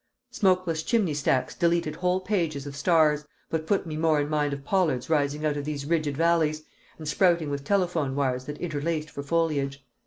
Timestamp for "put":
3.67-3.85